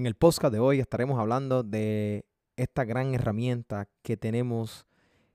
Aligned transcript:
En 0.00 0.06
el 0.06 0.14
podcast 0.14 0.50
de 0.50 0.60
hoy 0.60 0.80
estaremos 0.80 1.20
hablando 1.20 1.62
de 1.62 2.24
esta 2.56 2.86
gran 2.86 3.12
herramienta 3.12 3.86
que 4.00 4.16
tenemos 4.16 4.86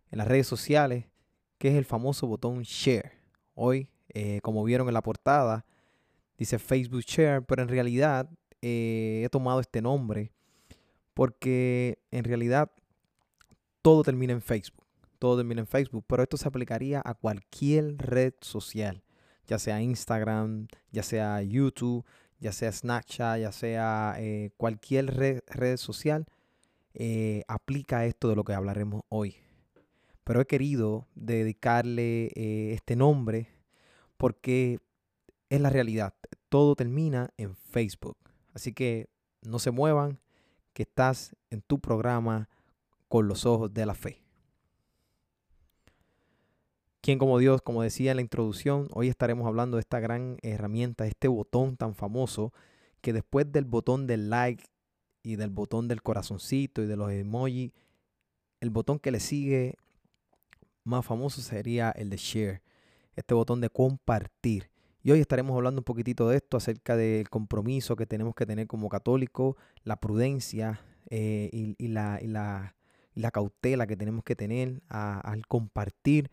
en 0.09 0.17
las 0.17 0.27
redes 0.27 0.47
sociales, 0.47 1.05
que 1.59 1.67
es 1.67 1.75
el 1.75 1.85
famoso 1.85 2.25
botón 2.25 2.63
share. 2.63 3.11
Hoy, 3.53 3.89
eh, 4.09 4.39
como 4.41 4.63
vieron 4.63 4.87
en 4.87 4.95
la 4.95 5.03
portada, 5.03 5.67
dice 6.39 6.57
Facebook 6.57 7.01
Share, 7.01 7.43
pero 7.43 7.61
en 7.61 7.67
realidad 7.67 8.27
eh, 8.63 9.21
he 9.23 9.29
tomado 9.29 9.59
este 9.59 9.83
nombre 9.83 10.31
porque 11.13 11.99
en 12.09 12.23
realidad 12.23 12.71
todo 13.83 14.01
termina 14.01 14.33
en 14.33 14.41
Facebook. 14.41 14.87
Todo 15.19 15.37
termina 15.37 15.61
en 15.61 15.67
Facebook, 15.67 16.05
pero 16.07 16.23
esto 16.23 16.37
se 16.37 16.47
aplicaría 16.47 17.03
a 17.05 17.13
cualquier 17.13 17.97
red 17.99 18.33
social, 18.41 19.03
ya 19.45 19.59
sea 19.59 19.79
Instagram, 19.79 20.69
ya 20.91 21.03
sea 21.03 21.43
YouTube, 21.43 22.03
ya 22.39 22.51
sea 22.51 22.71
Snapchat, 22.71 23.39
ya 23.39 23.51
sea 23.51 24.15
eh, 24.17 24.51
cualquier 24.57 25.07
red, 25.15 25.77
social, 25.77 26.25
eh, 26.93 27.43
aplica 27.47 28.05
esto 28.05 28.29
de 28.29 28.35
lo 28.35 28.43
que 28.43 28.53
hablaremos 28.53 29.03
hoy. 29.09 29.35
Pero 30.23 30.41
he 30.41 30.45
querido 30.45 31.07
dedicarle 31.15 32.31
eh, 32.35 32.73
este 32.73 32.95
nombre 32.95 33.49
porque 34.17 34.79
es 35.49 35.61
la 35.61 35.69
realidad. 35.69 36.13
Todo 36.49 36.75
termina 36.75 37.29
en 37.37 37.55
Facebook. 37.55 38.17
Así 38.53 38.73
que 38.73 39.09
no 39.41 39.59
se 39.59 39.71
muevan, 39.71 40.19
que 40.73 40.83
estás 40.83 41.35
en 41.49 41.61
tu 41.61 41.79
programa 41.79 42.49
con 43.07 43.27
los 43.27 43.45
ojos 43.45 43.73
de 43.73 43.85
la 43.85 43.93
fe. 43.93 44.24
¿Quién 47.05 47.19
como 47.19 47.37
Dios? 47.37 47.61
Como 47.61 47.83
decía 47.83 48.09
en 48.09 48.17
la 48.17 48.23
introducción, 48.23 48.87
hoy 48.91 49.09
estaremos 49.09 49.45
hablando 49.45 49.77
de 49.77 49.81
esta 49.81 49.99
gran 49.99 50.39
herramienta, 50.41 51.05
este 51.05 51.27
botón 51.27 51.77
tan 51.77 51.93
famoso 51.93 52.51
que 53.01 53.13
después 53.13 53.51
del 53.51 53.65
botón 53.65 54.07
del 54.07 54.31
like 54.31 54.65
y 55.21 55.35
del 55.35 55.51
botón 55.51 55.87
del 55.87 56.01
corazoncito 56.01 56.81
y 56.81 56.87
de 56.87 56.97
los 56.97 57.11
emojis, 57.11 57.73
el 58.59 58.71
botón 58.71 58.97
que 58.97 59.11
le 59.11 59.19
sigue 59.19 59.75
más 60.83 61.05
famoso 61.05 61.41
sería 61.41 61.91
el 61.91 62.09
de 62.09 62.17
share, 62.17 62.63
este 63.15 63.35
botón 63.35 63.61
de 63.61 63.69
compartir. 63.69 64.71
Y 65.03 65.11
hoy 65.11 65.19
estaremos 65.19 65.55
hablando 65.55 65.81
un 65.81 65.85
poquitito 65.85 66.27
de 66.27 66.37
esto, 66.37 66.57
acerca 66.57 66.97
del 66.97 67.29
compromiso 67.29 67.95
que 67.95 68.07
tenemos 68.07 68.33
que 68.33 68.47
tener 68.47 68.65
como 68.65 68.89
católicos, 68.89 69.57
la 69.83 69.97
prudencia 69.97 70.81
eh, 71.11 71.51
y, 71.77 71.87
la, 71.87 72.19
la, 73.13 73.31
cautela 73.31 73.85
que 73.85 73.95
tenemos 73.95 74.23
que 74.23 74.35
tener 74.35 74.81
al 74.89 75.45
compartir 75.45 76.31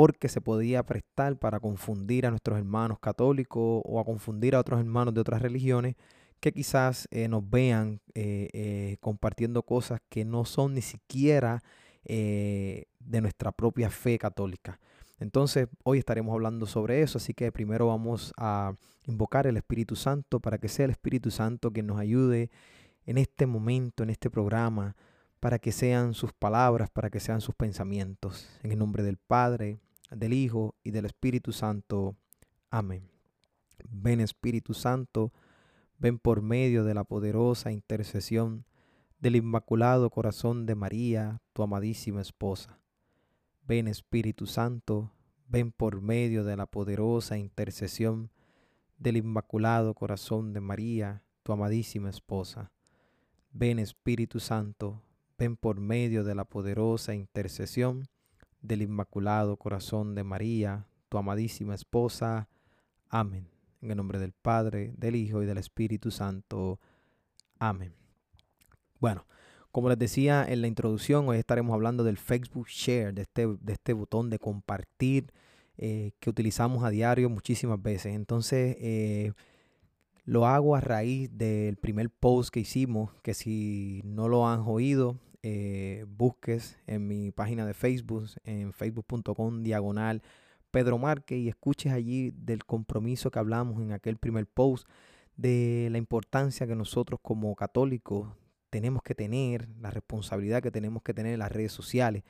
porque 0.00 0.30
se 0.30 0.40
podía 0.40 0.82
prestar 0.82 1.36
para 1.36 1.60
confundir 1.60 2.24
a 2.24 2.30
nuestros 2.30 2.56
hermanos 2.56 2.98
católicos 3.00 3.82
o 3.84 4.00
a 4.00 4.04
confundir 4.06 4.54
a 4.54 4.60
otros 4.60 4.80
hermanos 4.80 5.12
de 5.12 5.20
otras 5.20 5.42
religiones 5.42 5.94
que 6.40 6.52
quizás 6.52 7.06
eh, 7.10 7.28
nos 7.28 7.50
vean 7.50 8.00
eh, 8.14 8.48
eh, 8.54 8.96
compartiendo 9.00 9.62
cosas 9.62 10.00
que 10.08 10.24
no 10.24 10.46
son 10.46 10.72
ni 10.72 10.80
siquiera 10.80 11.62
de 12.02 12.86
nuestra 13.20 13.52
propia 13.52 13.90
fe 13.90 14.18
católica. 14.18 14.80
Entonces, 15.18 15.68
hoy 15.84 15.98
estaremos 15.98 16.32
hablando 16.32 16.64
sobre 16.64 17.02
eso, 17.02 17.18
así 17.18 17.34
que 17.34 17.52
primero 17.52 17.88
vamos 17.88 18.32
a 18.38 18.72
invocar 19.06 19.46
el 19.46 19.58
Espíritu 19.58 19.96
Santo 19.96 20.40
para 20.40 20.56
que 20.56 20.68
sea 20.68 20.86
el 20.86 20.92
Espíritu 20.92 21.30
Santo 21.30 21.74
quien 21.74 21.86
nos 21.86 22.00
ayude 22.00 22.50
en 23.04 23.18
este 23.18 23.44
momento, 23.44 24.02
en 24.02 24.08
este 24.08 24.30
programa, 24.30 24.96
para 25.40 25.58
que 25.58 25.72
sean 25.72 26.14
sus 26.14 26.32
palabras, 26.32 26.88
para 26.88 27.10
que 27.10 27.20
sean 27.20 27.42
sus 27.42 27.54
pensamientos. 27.54 28.48
En 28.62 28.72
el 28.72 28.78
nombre 28.78 29.02
del 29.02 29.18
Padre, 29.18 29.78
del 30.10 30.32
Hijo 30.32 30.74
y 30.82 30.90
del 30.90 31.06
Espíritu 31.06 31.52
Santo. 31.52 32.16
Amén. 32.70 33.10
Ven 33.88 34.20
Espíritu 34.20 34.74
Santo, 34.74 35.32
ven 35.98 36.18
por 36.18 36.42
medio 36.42 36.84
de 36.84 36.94
la 36.94 37.04
poderosa 37.04 37.72
intercesión 37.72 38.64
del 39.18 39.36
Inmaculado 39.36 40.10
Corazón 40.10 40.66
de 40.66 40.74
María, 40.74 41.42
tu 41.52 41.62
amadísima 41.62 42.20
esposa. 42.20 42.78
Ven 43.66 43.86
Espíritu 43.88 44.46
Santo, 44.46 45.12
ven 45.46 45.72
por 45.72 46.00
medio 46.00 46.44
de 46.44 46.56
la 46.56 46.66
poderosa 46.66 47.36
intercesión 47.36 48.30
del 48.98 49.16
Inmaculado 49.16 49.94
Corazón 49.94 50.52
de 50.52 50.60
María, 50.60 51.22
tu 51.42 51.52
amadísima 51.52 52.10
esposa. 52.10 52.72
Ven 53.52 53.78
Espíritu 53.78 54.40
Santo, 54.40 55.02
ven 55.38 55.56
por 55.56 55.80
medio 55.80 56.24
de 56.24 56.34
la 56.34 56.44
poderosa 56.44 57.14
intercesión 57.14 58.08
del 58.62 58.82
Inmaculado 58.82 59.56
Corazón 59.56 60.14
de 60.14 60.24
María, 60.24 60.86
tu 61.08 61.18
amadísima 61.18 61.74
esposa. 61.74 62.48
Amén. 63.08 63.48
En 63.80 63.90
el 63.90 63.96
nombre 63.96 64.18
del 64.18 64.32
Padre, 64.32 64.92
del 64.96 65.16
Hijo 65.16 65.42
y 65.42 65.46
del 65.46 65.58
Espíritu 65.58 66.10
Santo. 66.10 66.78
Amén. 67.58 67.94
Bueno, 68.98 69.26
como 69.72 69.88
les 69.88 69.98
decía 69.98 70.44
en 70.48 70.60
la 70.60 70.66
introducción, 70.66 71.28
hoy 71.28 71.38
estaremos 71.38 71.74
hablando 71.74 72.04
del 72.04 72.18
Facebook 72.18 72.68
Share, 72.68 73.14
de 73.14 73.22
este, 73.22 73.46
de 73.46 73.72
este 73.72 73.92
botón 73.92 74.28
de 74.28 74.38
compartir 74.38 75.32
eh, 75.78 76.12
que 76.20 76.28
utilizamos 76.28 76.84
a 76.84 76.90
diario 76.90 77.30
muchísimas 77.30 77.80
veces. 77.80 78.14
Entonces, 78.14 78.76
eh, 78.80 79.32
lo 80.24 80.46
hago 80.46 80.76
a 80.76 80.80
raíz 80.80 81.30
del 81.32 81.76
primer 81.76 82.10
post 82.10 82.52
que 82.52 82.60
hicimos, 82.60 83.10
que 83.22 83.32
si 83.32 84.02
no 84.04 84.28
lo 84.28 84.46
han 84.46 84.60
oído, 84.60 85.16
eh, 85.42 86.04
busques 86.08 86.78
en 86.86 87.06
mi 87.06 87.30
página 87.30 87.66
de 87.66 87.74
Facebook, 87.74 88.28
en 88.44 88.72
facebook.com 88.72 89.62
diagonal 89.62 90.22
Pedro 90.70 90.98
Márquez 90.98 91.38
y 91.38 91.48
escuches 91.48 91.92
allí 91.92 92.30
del 92.30 92.64
compromiso 92.64 93.30
que 93.30 93.38
hablamos 93.38 93.80
en 93.80 93.92
aquel 93.92 94.16
primer 94.16 94.46
post, 94.46 94.86
de 95.36 95.88
la 95.90 95.98
importancia 95.98 96.66
que 96.66 96.76
nosotros 96.76 97.18
como 97.22 97.54
católicos 97.56 98.28
tenemos 98.68 99.02
que 99.02 99.14
tener, 99.14 99.68
la 99.80 99.90
responsabilidad 99.90 100.62
que 100.62 100.70
tenemos 100.70 101.02
que 101.02 101.14
tener 101.14 101.32
en 101.32 101.40
las 101.40 101.50
redes 101.50 101.72
sociales. 101.72 102.22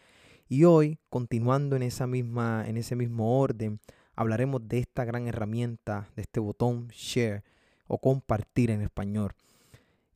Y 0.48 0.64
hoy, 0.64 0.98
continuando 1.10 1.76
en, 1.76 1.82
esa 1.82 2.06
misma, 2.06 2.64
en 2.66 2.76
ese 2.76 2.96
mismo 2.96 3.40
orden, 3.40 3.80
hablaremos 4.16 4.66
de 4.66 4.78
esta 4.78 5.04
gran 5.04 5.28
herramienta, 5.28 6.08
de 6.16 6.22
este 6.22 6.40
botón 6.40 6.88
share 6.88 7.44
o 7.86 7.98
compartir 7.98 8.70
en 8.70 8.80
español. 8.80 9.32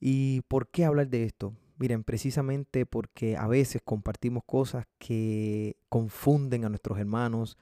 ¿Y 0.00 0.40
por 0.42 0.68
qué 0.68 0.84
hablar 0.84 1.08
de 1.08 1.24
esto? 1.24 1.54
Miren, 1.76 2.04
precisamente 2.04 2.86
porque 2.86 3.36
a 3.36 3.48
veces 3.48 3.82
compartimos 3.84 4.44
cosas 4.44 4.86
que 4.98 5.76
confunden 5.88 6.64
a 6.64 6.68
nuestros 6.68 6.98
hermanos, 6.98 7.58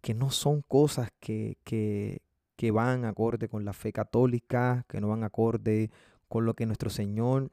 que 0.00 0.14
no 0.14 0.30
son 0.30 0.62
cosas 0.62 1.10
que, 1.20 1.58
que, 1.64 2.20
van 2.70 3.04
acorde 3.04 3.48
con 3.48 3.64
la 3.64 3.72
fe 3.72 3.92
católica, 3.92 4.84
que 4.88 5.00
no 5.00 5.08
van 5.08 5.22
acorde 5.22 5.90
con 6.28 6.46
lo 6.46 6.54
que 6.54 6.66
nuestro 6.66 6.90
Señor 6.90 7.50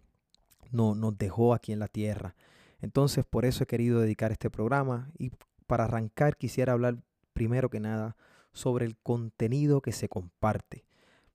no, 0.71 0.95
nos 0.95 1.17
dejó 1.17 1.53
aquí 1.53 1.73
en 1.73 1.79
la 1.79 1.87
tierra. 1.87 2.35
Entonces, 2.81 3.25
por 3.25 3.45
eso 3.45 3.63
he 3.63 3.67
querido 3.67 3.99
dedicar 3.99 4.31
este 4.31 4.49
programa 4.49 5.11
y 5.17 5.31
para 5.67 5.85
arrancar 5.85 6.37
quisiera 6.37 6.73
hablar 6.73 6.97
primero 7.33 7.69
que 7.69 7.79
nada 7.79 8.15
sobre 8.53 8.85
el 8.85 8.95
contenido 8.97 9.81
que 9.81 9.91
se 9.91 10.07
comparte. 10.07 10.85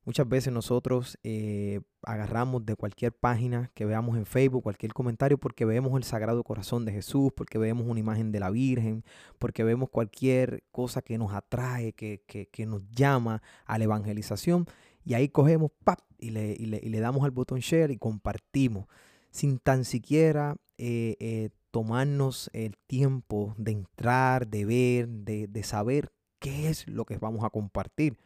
Muchas 0.09 0.27
veces 0.27 0.55
nosotros 0.55 1.19
eh, 1.23 1.83
agarramos 2.03 2.65
de 2.65 2.77
cualquier 2.77 3.13
página 3.13 3.71
que 3.75 3.85
veamos 3.85 4.17
en 4.17 4.25
Facebook, 4.25 4.63
cualquier 4.63 4.95
comentario, 4.95 5.37
porque 5.37 5.67
vemos 5.67 5.95
el 5.99 6.03
Sagrado 6.03 6.43
Corazón 6.45 6.87
de 6.87 6.93
Jesús, 6.93 7.31
porque 7.37 7.59
vemos 7.59 7.87
una 7.87 8.01
imagen 8.01 8.33
de 8.33 8.41
la 8.41 8.49
Virgen, 8.49 9.05
porque 9.39 9.65
vemos 9.65 9.91
cualquier 9.91 10.65
cosa 10.71 11.03
que 11.03 11.19
nos 11.19 11.35
atrae, 11.35 11.93
que, 11.93 12.67
nos 12.67 12.89
llama 12.89 13.43
a 13.67 13.77
la 13.77 13.85
evangelización. 13.85 14.65
Y 15.05 15.13
ahí 15.13 15.29
cogemos, 15.29 15.73
¡pap! 15.85 16.01
Y 16.19 16.31
le, 16.31 16.57
le, 16.57 17.01
damos 17.01 17.23
al 17.23 17.31
botón 17.31 17.59
share 17.59 17.91
y 17.91 17.99
compartimos, 17.99 18.87
sin 19.31 19.59
tan 19.59 19.85
siquiera 19.85 20.57
eh, 20.79 21.17
eh, 21.21 21.51
tomarnos 21.71 22.49
el 22.55 22.79
tiempo 22.87 23.55
de 23.59 23.73
entrar, 23.73 24.49
de 24.49 24.65
ver, 24.65 25.07
de, 25.07 25.49
de 25.49 25.63
saber 25.65 26.11
qué 26.39 26.71
es 26.71 26.89
lo 26.89 27.05
que 27.05 27.19
vamos 27.19 27.45
a 27.45 27.51
compartir. 27.51 28.17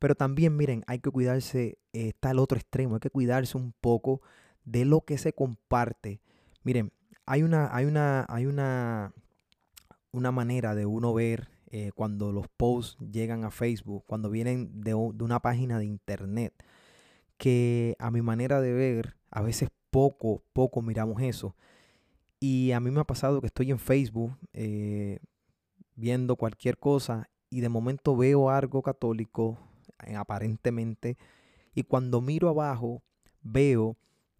Pero 0.00 0.14
también, 0.16 0.56
miren, 0.56 0.82
hay 0.86 0.98
que 0.98 1.10
cuidarse, 1.10 1.78
eh, 1.92 2.08
está 2.08 2.32
el 2.32 2.40
otro 2.40 2.58
extremo, 2.58 2.94
hay 2.94 3.00
que 3.00 3.10
cuidarse 3.10 3.56
un 3.56 3.72
poco 3.80 4.22
de 4.64 4.86
lo 4.86 5.02
que 5.02 5.18
se 5.18 5.34
comparte. 5.34 6.20
Miren, 6.64 6.90
hay 7.26 7.42
una, 7.42 7.74
hay 7.76 7.84
una, 7.84 8.26
hay 8.28 8.46
una, 8.46 9.12
una 10.10 10.32
manera 10.32 10.74
de 10.74 10.86
uno 10.86 11.12
ver 11.12 11.50
eh, 11.66 11.92
cuando 11.94 12.32
los 12.32 12.48
posts 12.48 12.96
llegan 13.12 13.44
a 13.44 13.50
Facebook, 13.50 14.04
cuando 14.06 14.30
vienen 14.30 14.80
de, 14.80 14.94
una 14.94 15.40
página 15.40 15.78
de 15.78 15.84
internet, 15.84 16.54
que 17.36 17.94
a 17.98 18.10
mi 18.10 18.22
manera 18.22 18.62
de 18.62 18.72
ver, 18.72 19.16
a 19.30 19.42
veces 19.42 19.68
poco, 19.90 20.42
poco 20.54 20.80
miramos 20.80 21.20
eso. 21.20 21.54
Y 22.40 22.72
a 22.72 22.80
mí 22.80 22.90
me 22.90 23.00
ha 23.00 23.04
pasado 23.04 23.42
que 23.42 23.48
estoy 23.48 23.70
en 23.70 23.78
Facebook 23.78 24.32
eh, 24.54 25.18
viendo 25.94 26.36
cualquier 26.36 26.78
cosa 26.78 27.28
y 27.50 27.60
de 27.60 27.68
momento 27.68 28.16
veo 28.16 28.48
algo 28.48 28.80
católico 28.80 29.58
eh, 29.58 29.69
aparentemente, 30.16 31.16
y 31.74 31.84
cuando 31.84 32.20
miro 32.20 32.48
abajo 32.48 33.02
veo 33.42 33.96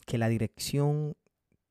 que 0.07 0.19
la 0.19 0.29
dirección 0.29 1.15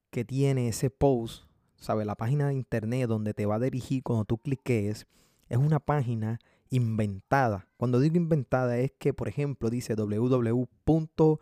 que 0.10 0.26
tiene 0.26 0.70
ese 0.70 0.90
post, 0.90 1.44
¿sabe? 1.78 2.06
La 2.06 2.16
página 2.16 2.48
de 2.48 2.54
internet 2.54 3.08
donde 3.08 3.34
te 3.34 3.46
va 3.46 3.56
a 3.56 3.60
dirigir 3.60 4.04
cuando 4.04 4.26
tú 4.26 4.38
cliques, 4.38 5.08
es 5.50 5.58
una 5.58 5.80
página 5.80 6.40
inventada. 6.70 7.68
Cuando 7.78 8.00
digo 8.00 8.18
inventada 8.18 8.78
es 8.78 8.92
que, 8.92 9.14
por 9.14 9.28
ejemplo, 9.28 9.70
dice 9.70 9.96
www. 9.96 11.40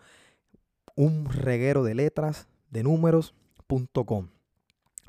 un 0.95 1.25
reguero 1.25 1.83
de 1.83 1.95
letras, 1.95 2.47
de 2.71 2.83
números.com. 2.83 4.29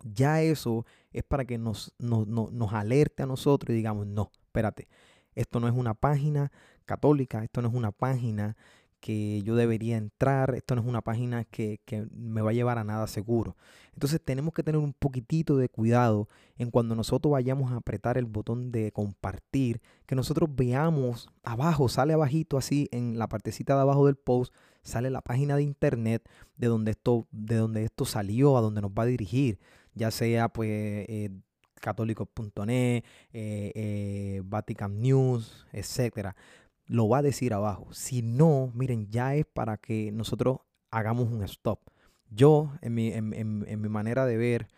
Ya 0.05 0.43
eso 0.43 0.85
es 1.13 1.23
para 1.25 1.45
que 1.45 1.59
nos, 1.59 1.95
nos, 1.99 2.27
nos 2.27 2.73
alerte 2.73 3.23
a 3.23 3.27
nosotros 3.27 3.71
y 3.73 3.77
digamos, 3.77 4.07
no, 4.07 4.31
espérate, 4.45 4.89
esto 5.35 5.61
no 5.61 5.69
es 5.69 5.75
una 5.75 5.95
página 5.95 6.53
católica, 6.89 7.45
esto 7.45 7.63
no 7.63 7.69
es 7.69 7.75
una 7.75 7.93
página 7.93 8.57
que 9.01 9.43
yo 9.43 9.55
debería 9.55 9.97
entrar, 9.97 10.55
esto 10.55 10.75
no 10.75 10.83
es 10.83 10.87
una 10.87 11.03
página 11.03 11.45
que, 11.45 11.81
me 12.13 12.41
va 12.41 12.51
a 12.51 12.55
llevar 12.55 12.79
a 12.79 12.85
nada 12.85 13.07
seguro. 13.07 13.57
Entonces 13.95 14.21
tenemos 14.25 14.53
que 14.53 14.63
tener 14.63 14.81
un 14.81 14.93
poquitito 14.93 15.57
de 15.57 15.69
cuidado 15.69 16.29
en 16.57 16.71
cuando 16.71 16.95
nosotros 16.95 17.33
vayamos 17.33 17.73
a 17.73 17.77
apretar 17.77 18.19
el 18.19 18.27
botón 18.27 18.71
de 18.73 18.93
compartir, 18.93 19.81
que 20.07 20.15
nosotros 20.15 20.51
veamos 20.53 21.29
abajo, 21.43 21.89
sale 21.89 22.13
abajito 22.13 22.57
así 22.59 22.89
en 22.93 23.19
la 23.19 23.29
partecita 23.29 23.75
de 23.75 23.83
abajo 23.83 24.07
del 24.07 24.17
post, 24.17 24.55
sale 24.83 25.11
la 25.11 25.21
página 25.21 25.57
de 25.57 25.63
internet 25.63 26.29
de 26.57 26.67
donde 26.67 26.93
esto, 26.93 27.27
de 27.31 27.57
donde 27.57 27.85
esto 27.85 28.05
salió, 28.05 28.57
a 28.57 28.61
donde 28.61 28.81
nos 28.81 28.91
va 28.91 29.05
a 29.05 29.07
dirigir, 29.07 29.59
ya 29.95 30.11
sea 30.11 30.49
pues 30.49 30.71
eh, 30.71 31.31
católicos.net, 31.81 32.67
eh, 32.67 33.03
eh, 33.33 34.43
Vatican 34.45 35.01
News, 35.01 35.67
etcétera 35.73 36.35
lo 36.89 37.09
va 37.09 37.19
a 37.19 37.23
decir 37.23 37.55
abajo. 37.55 37.93
Si 37.93 38.23
no, 38.23 38.73
miren, 38.75 39.09
ya 39.11 39.35
es 39.35 39.47
para 39.47 39.77
que 39.77 40.11
nosotros 40.11 40.61
hagamos 40.91 41.29
un 41.29 41.43
stop. 41.45 41.81
Yo, 42.31 42.73
en 42.81 42.95
mi, 42.95 43.13
en, 43.13 43.81
mi 43.81 43.89
manera 43.89 44.27
de 44.27 44.37
ver, 44.37 44.69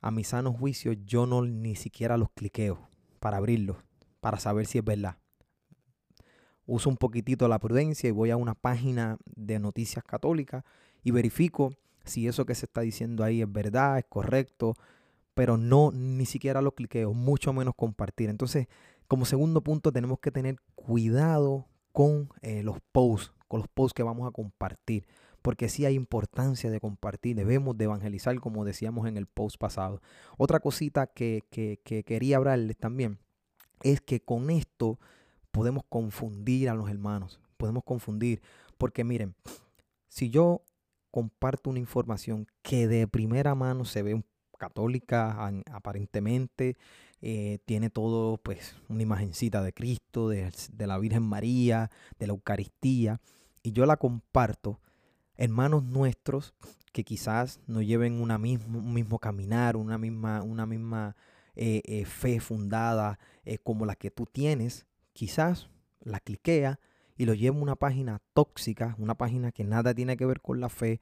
a 0.00 0.10
mi 0.10 0.24
sano 0.24 0.52
juicio, 0.52 0.92
yo 0.92 1.26
no 1.26 1.42
ni 1.42 1.74
siquiera 1.76 2.16
los 2.16 2.30
cliqueo 2.30 2.88
para 3.20 3.38
abrirlos, 3.38 3.76
para 4.20 4.38
saber 4.38 4.66
si 4.66 4.78
es 4.78 4.84
verdad. 4.84 5.16
Uso 6.66 6.90
un 6.90 6.96
poquitito 6.96 7.48
la 7.48 7.58
prudencia 7.58 8.08
y 8.08 8.12
voy 8.12 8.30
a 8.30 8.36
una 8.36 8.54
página 8.54 9.16
de 9.24 9.58
noticias 9.58 10.04
católicas 10.04 10.64
y 11.02 11.12
verifico 11.12 11.72
si 12.04 12.28
eso 12.28 12.46
que 12.46 12.54
se 12.54 12.66
está 12.66 12.82
diciendo 12.82 13.24
ahí 13.24 13.42
es 13.42 13.50
verdad, 13.50 13.98
es 13.98 14.04
correcto, 14.08 14.74
pero 15.34 15.56
no 15.56 15.90
ni 15.92 16.26
siquiera 16.26 16.62
lo 16.62 16.74
cliqueo, 16.74 17.14
mucho 17.14 17.52
menos 17.52 17.74
compartir. 17.76 18.28
Entonces, 18.28 18.66
como 19.08 19.24
segundo 19.24 19.62
punto, 19.62 19.90
tenemos 19.90 20.20
que 20.20 20.30
tener 20.30 20.56
cuidado 20.74 21.66
con 21.92 22.30
eh, 22.42 22.62
los 22.62 22.76
posts, 22.92 23.32
con 23.48 23.60
los 23.60 23.68
posts 23.68 23.94
que 23.94 24.02
vamos 24.02 24.28
a 24.28 24.30
compartir, 24.30 25.06
porque 25.42 25.68
sí 25.68 25.86
hay 25.86 25.94
importancia 25.94 26.70
de 26.70 26.78
compartir, 26.78 27.34
debemos 27.34 27.76
de 27.76 27.84
evangelizar, 27.84 28.38
como 28.38 28.64
decíamos 28.64 29.08
en 29.08 29.16
el 29.16 29.26
post 29.26 29.56
pasado. 29.58 30.02
Otra 30.36 30.60
cosita 30.60 31.06
que, 31.06 31.42
que, 31.50 31.80
que 31.82 32.04
quería 32.04 32.36
hablarles 32.36 32.76
también 32.76 33.18
es 33.82 34.00
que 34.00 34.20
con 34.20 34.50
esto 34.50 34.98
podemos 35.50 35.84
confundir 35.88 36.68
a 36.68 36.74
los 36.74 36.90
hermanos, 36.90 37.40
podemos 37.56 37.84
confundir, 37.84 38.42
porque 38.76 39.04
miren, 39.04 39.34
si 40.08 40.30
yo 40.30 40.62
comparto 41.10 41.70
una 41.70 41.78
información 41.78 42.46
que 42.62 42.86
de 42.86 43.08
primera 43.08 43.54
mano 43.54 43.84
se 43.84 44.02
ve 44.02 44.22
católica 44.58 45.50
aparentemente, 45.72 46.76
eh, 47.22 47.58
tiene 47.64 47.90
todo, 47.90 48.36
pues, 48.36 48.76
una 48.88 49.02
imagencita 49.02 49.62
de 49.62 49.72
Cristo, 49.72 50.28
de, 50.28 50.52
la 50.78 50.98
Virgen 50.98 51.22
María, 51.22 51.90
de 52.18 52.26
la 52.26 52.32
Eucaristía, 52.32 53.20
y 53.62 53.72
yo 53.72 53.86
la 53.86 53.96
comparto, 53.96 54.80
hermanos 55.36 55.84
nuestros 55.84 56.54
que 56.92 57.04
quizás 57.04 57.60
no 57.66 57.82
lleven 57.82 58.20
una 58.20 58.38
mismo, 58.38 58.78
un 58.78 58.92
mismo 58.92 59.18
caminar, 59.18 59.76
una 59.76 59.98
misma, 59.98 60.42
una 60.42 60.66
misma 60.66 61.16
eh, 61.56 61.82
eh, 61.84 62.04
fe 62.04 62.40
fundada 62.40 63.18
como 63.62 63.86
la 63.86 63.94
que 63.94 64.10
tú 64.10 64.26
tienes, 64.26 64.86
quizás 65.14 65.70
la 66.02 66.20
cliquea 66.20 66.80
y 67.16 67.24
lo 67.24 67.34
lleva 67.34 67.56
a 67.56 67.62
una 67.62 67.76
página 67.76 68.20
tóxica, 68.34 68.94
una 68.98 69.16
página 69.16 69.52
que 69.52 69.64
nada 69.64 69.94
tiene 69.94 70.16
que 70.16 70.26
ver 70.26 70.40
con 70.40 70.60
la 70.60 70.68
fe, 70.68 71.00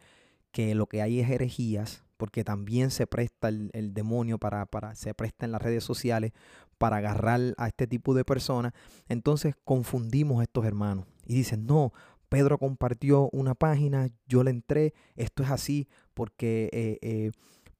que 0.51 0.75
lo 0.75 0.87
que 0.87 1.03
hay 1.03 1.21
es 1.21 1.29
herejías, 1.29 2.06
porque 2.17 2.45
también 2.45 2.91
se 2.91 3.07
presta 3.07 3.49
el, 3.49 3.95
demonio 3.95 4.39
para, 4.39 4.67
para, 4.67 4.95
se 4.95 5.15
presta 5.15 5.45
en 5.45 5.53
las 5.53 5.63
redes 5.63 5.85
sociales 5.85 6.33
para 6.79 6.97
agarrar 6.97 7.55
a 7.57 7.69
este 7.69 7.87
tipo 7.87 8.15
de 8.15 8.25
personas. 8.25 8.73
Entonces 9.09 9.55
confundimos 9.65 10.41
a 10.41 10.45
estos 10.45 10.65
hermanos 10.65 11.07
y 11.27 11.35
dicen, 11.35 11.67
no, 11.67 11.93
Pedro 12.29 12.59
compartió 12.59 13.29
una 13.33 13.55
página, 13.55 14.09
yo 14.27 14.43
le 14.43 14.51
entré, 14.51 14.95
esto 15.15 15.43
es 15.43 15.51
así 15.51 15.89
porque 16.15 16.69
eh, 16.73 16.99
eh, 17.03 17.31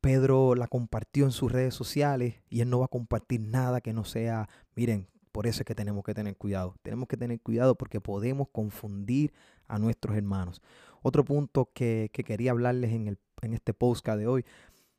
Pedro 0.01 0.55
la 0.55 0.69
compartió 0.69 1.25
en 1.25 1.33
sus 1.33 1.51
redes 1.51 1.75
sociales 1.75 2.43
y 2.49 2.61
él 2.61 2.71
no 2.71 2.79
va 2.79 2.85
a 2.87 2.89
compartir 2.89 3.41
nada 3.41 3.81
que 3.81 3.93
no 3.93 4.05
sea, 4.05 4.49
miren, 4.75 5.09
por 5.37 5.47
eso 5.47 5.61
es 5.61 5.67
que 5.67 5.75
tenemos 5.75 6.03
que 6.03 6.15
tener 6.15 6.35
cuidado. 6.37 6.77
Tenemos 6.83 7.09
que 7.09 7.19
tener 7.19 7.39
cuidado 7.41 7.75
porque 7.75 8.01
podemos 8.01 8.49
confundir 8.51 9.35
a 9.69 9.79
nuestros 9.79 10.17
hermanos. 10.17 10.63
Otro 11.03 11.27
punto 11.27 11.69
que, 11.75 12.09
quería 12.11 12.53
hablarles 12.53 12.93
en, 12.93 13.09
el, 13.09 13.19
en 13.43 13.55
este 13.55 13.75
podcast 13.75 14.19
de 14.19 14.27
hoy 14.27 14.45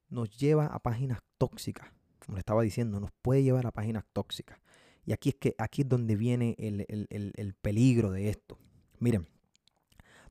nos 0.09 0.29
lleva 0.37 0.67
a 0.67 0.79
páginas 0.79 1.19
tóxicas. 1.37 1.87
Como 2.25 2.35
le 2.35 2.39
estaba 2.39 2.61
diciendo, 2.61 2.99
nos 2.99 3.11
puede 3.21 3.43
llevar 3.43 3.65
a 3.67 3.71
páginas 3.71 4.05
tóxicas. 4.13 4.59
Y 5.05 5.13
aquí 5.13 5.29
es, 5.29 5.35
que, 5.35 5.55
aquí 5.57 5.83
es 5.83 5.89
donde 5.89 6.15
viene 6.15 6.55
el, 6.57 7.55
peligro 7.61 8.11
de 8.11 8.29
esto. 8.29 8.57
Miren, 8.99 9.25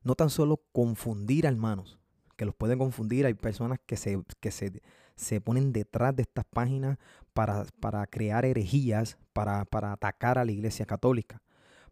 no 0.03 0.15
tan 0.15 0.29
solo 0.29 0.61
confundir 0.71 1.47
a 1.47 1.49
hermanos, 1.49 1.97
que 2.35 2.45
los 2.45 2.53
pueden 2.53 2.77
confundir. 2.77 3.25
Hay 3.25 3.33
personas 3.33 3.79
que 3.85 3.97
se, 3.97 4.21
que 4.39 4.51
se, 4.51 4.83
se 5.15 5.41
ponen 5.41 5.73
detrás 5.73 6.15
de 6.15 6.21
estas 6.21 6.45
páginas 6.45 6.99
para, 7.33 7.65
para 7.79 8.05
crear 8.05 8.45
herejías, 8.45 9.17
para, 9.33 9.65
para, 9.65 9.93
atacar 9.93 10.37
a 10.37 10.45
la 10.45 10.51
iglesia 10.51 10.85
católica. 10.85 11.41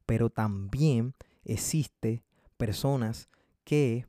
Pero 0.06 0.30
también 0.30 1.16
existe 1.44 2.24
personas 2.58 3.30
que 3.64 4.06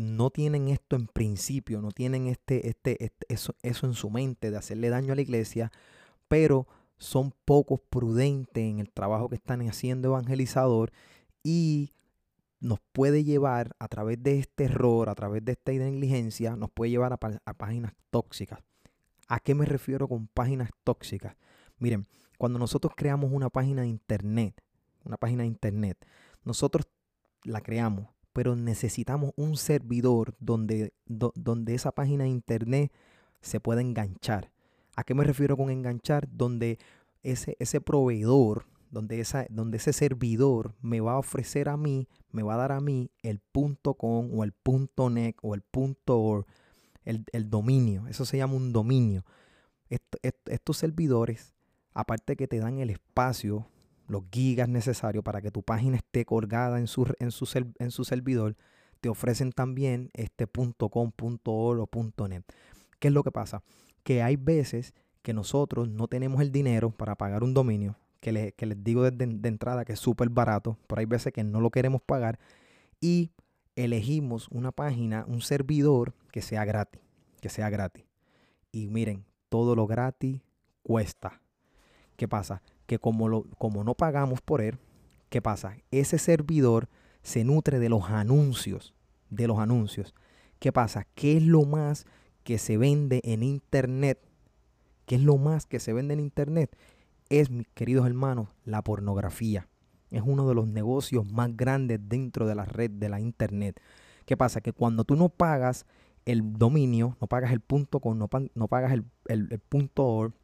no 0.00 0.30
tienen 0.30 0.68
esto 0.68 0.96
en 0.96 1.06
principio, 1.06 1.82
no 1.82 1.92
tienen 1.92 2.26
este, 2.26 2.68
este, 2.68 3.04
este, 3.04 3.26
eso, 3.28 3.54
eso 3.62 3.86
en 3.86 3.92
su 3.92 4.08
mente 4.08 4.50
de 4.50 4.56
hacerle 4.56 4.88
daño 4.88 5.12
a 5.12 5.16
la 5.16 5.22
iglesia, 5.22 5.70
pero 6.26 6.66
son 6.96 7.34
pocos 7.44 7.80
prudentes 7.90 8.62
en 8.62 8.78
el 8.78 8.90
trabajo 8.90 9.28
que 9.28 9.34
están 9.34 9.60
haciendo 9.68 10.08
evangelizador 10.08 10.90
y 11.42 11.92
nos 12.60 12.78
puede 12.92 13.24
llevar 13.24 13.74
a 13.78 13.88
través 13.88 14.22
de 14.22 14.38
este 14.38 14.64
error, 14.64 15.10
a 15.10 15.14
través 15.14 15.44
de 15.44 15.52
esta 15.52 15.72
negligencia, 15.72 16.56
nos 16.56 16.70
puede 16.70 16.90
llevar 16.90 17.12
a, 17.12 17.18
a 17.44 17.54
páginas 17.54 17.92
tóxicas. 18.10 18.60
¿A 19.28 19.38
qué 19.38 19.54
me 19.54 19.66
refiero 19.66 20.08
con 20.08 20.28
páginas 20.28 20.70
tóxicas? 20.82 21.36
Miren, 21.78 22.06
cuando 22.38 22.58
nosotros 22.58 22.94
creamos 22.96 23.30
una 23.32 23.50
página 23.50 23.82
de 23.82 23.88
internet, 23.88 24.62
una 25.04 25.18
página 25.18 25.42
de 25.42 25.48
internet, 25.48 25.98
nosotros 26.44 26.86
la 27.44 27.60
creamos 27.60 28.08
pero 28.32 28.56
necesitamos 28.56 29.32
un 29.36 29.56
servidor 29.56 30.34
donde, 30.38 30.92
donde 31.06 31.74
esa 31.74 31.92
página 31.92 32.24
de 32.24 32.30
internet 32.30 32.92
se 33.40 33.60
pueda 33.60 33.80
enganchar. 33.80 34.50
¿A 34.96 35.04
qué 35.04 35.14
me 35.14 35.24
refiero 35.24 35.56
con 35.56 35.70
enganchar? 35.70 36.28
Donde 36.30 36.78
ese, 37.22 37.56
ese 37.58 37.80
proveedor, 37.80 38.66
donde, 38.90 39.20
esa, 39.20 39.46
donde 39.50 39.78
ese 39.78 39.92
servidor 39.92 40.74
me 40.80 41.00
va 41.00 41.12
a 41.12 41.18
ofrecer 41.18 41.68
a 41.68 41.76
mí, 41.76 42.08
me 42.32 42.42
va 42.42 42.54
a 42.54 42.58
dar 42.58 42.72
a 42.72 42.80
mí 42.80 43.10
el 43.22 43.40
.com 43.96 44.30
o 44.32 44.44
el 44.44 44.54
.net 45.10 45.36
o 45.42 45.54
el 45.54 45.64
.org, 46.06 46.46
el, 47.04 47.24
el 47.32 47.50
dominio. 47.50 48.06
Eso 48.08 48.24
se 48.24 48.36
llama 48.36 48.54
un 48.54 48.72
dominio. 48.72 49.24
estos 50.46 50.76
servidores, 50.76 51.54
aparte 51.94 52.36
que 52.36 52.46
te 52.46 52.60
dan 52.60 52.78
el 52.78 52.90
espacio 52.90 53.66
los 54.10 54.24
gigas 54.30 54.68
necesarios 54.68 55.22
para 55.22 55.40
que 55.40 55.50
tu 55.50 55.62
página 55.62 55.96
esté 55.96 56.24
colgada 56.24 56.78
en 56.80 56.88
su, 56.88 57.06
en 57.20 57.30
su, 57.30 57.48
en 57.78 57.90
su 57.90 58.04
servidor, 58.04 58.56
te 59.00 59.08
ofrecen 59.08 59.52
también 59.52 60.10
este 60.14 60.46
.com, 60.46 61.12
.org 61.44 61.80
o 61.80 62.28
.net. 62.28 62.42
¿Qué 62.98 63.08
es 63.08 63.14
lo 63.14 63.22
que 63.22 63.30
pasa? 63.30 63.62
Que 64.02 64.22
hay 64.22 64.36
veces 64.36 64.94
que 65.22 65.32
nosotros 65.32 65.88
no 65.88 66.08
tenemos 66.08 66.40
el 66.42 66.50
dinero 66.50 66.90
para 66.90 67.14
pagar 67.14 67.44
un 67.44 67.54
dominio, 67.54 67.96
que, 68.20 68.32
les 68.32 68.84
digo 68.84 69.02
desde 69.08 69.32
de 69.32 69.48
entrada 69.48 69.84
que 69.84 69.92
es 69.92 70.00
súper 70.00 70.28
barato, 70.28 70.76
pero 70.86 71.00
hay 71.00 71.06
veces 71.06 71.32
que 71.32 71.44
no 71.44 71.60
lo 71.60 71.70
queremos 71.70 72.02
pagar 72.02 72.38
y 73.00 73.30
elegimos 73.76 74.48
una 74.50 74.72
página, 74.72 75.24
un 75.28 75.40
servidor 75.40 76.14
que 76.32 76.42
sea 76.42 76.64
gratis, 76.64 77.00
que 77.40 77.48
sea 77.48 77.70
gratis. 77.70 78.04
Y 78.72 78.88
miren, 78.88 79.24
todo 79.48 79.76
lo 79.76 79.86
gratis 79.86 80.40
cuesta. 80.82 81.40
¿Qué 82.16 82.28
pasa? 82.28 82.60
Que 82.90 82.98
como, 82.98 83.28
lo, 83.28 83.44
como 83.56 83.84
no 83.84 83.94
pagamos 83.94 84.40
por 84.40 84.60
él, 84.60 84.76
¿qué 85.28 85.40
pasa? 85.40 85.76
Ese 85.92 86.18
servidor 86.18 86.88
se 87.22 87.44
nutre 87.44 87.78
de 87.78 87.88
los 87.88 88.10
anuncios, 88.10 88.96
de 89.28 89.46
los 89.46 89.60
anuncios. 89.60 90.12
¿Qué 90.58 90.72
pasa? 90.72 91.06
¿Qué 91.14 91.36
es 91.36 91.44
lo 91.44 91.62
más 91.62 92.04
que 92.42 92.58
se 92.58 92.78
vende 92.78 93.20
en 93.22 93.44
Internet? 93.44 94.18
¿Qué 95.06 95.14
es 95.14 95.22
lo 95.22 95.36
más 95.36 95.66
que 95.66 95.78
se 95.78 95.92
vende 95.92 96.14
en 96.14 96.18
Internet? 96.18 96.76
Es, 97.28 97.48
mis 97.48 97.68
queridos 97.74 98.06
hermanos, 98.06 98.48
la 98.64 98.82
pornografía. 98.82 99.68
Es 100.10 100.22
uno 100.26 100.48
de 100.48 100.56
los 100.56 100.66
negocios 100.66 101.30
más 101.30 101.56
grandes 101.56 102.00
dentro 102.08 102.48
de 102.48 102.56
la 102.56 102.64
red 102.64 102.90
de 102.90 103.08
la 103.08 103.20
Internet. 103.20 103.80
¿Qué 104.26 104.36
pasa? 104.36 104.62
Que 104.62 104.72
cuando 104.72 105.04
tú 105.04 105.14
no 105.14 105.28
pagas 105.28 105.86
el 106.24 106.54
dominio, 106.54 107.16
no 107.20 107.28
pagas 107.28 107.52
el 107.52 107.60
punto 107.60 108.00
com, 108.00 108.18
no, 108.18 108.28
no 108.56 108.66
pagas 108.66 108.90
el, 108.90 109.04
el 109.28 109.60
punto 109.60 110.08
org, 110.08 110.34